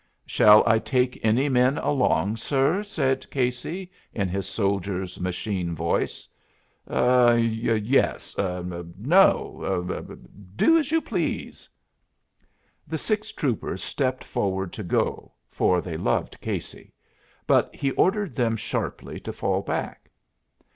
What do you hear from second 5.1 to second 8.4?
machine voice. "Er yes.